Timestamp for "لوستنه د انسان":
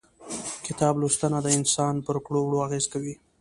1.01-1.95